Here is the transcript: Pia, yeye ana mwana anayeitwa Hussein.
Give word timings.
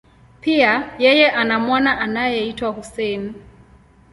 Pia, 0.41 0.95
yeye 0.99 1.31
ana 1.31 1.59
mwana 1.59 1.99
anayeitwa 1.99 2.69
Hussein. 2.69 3.33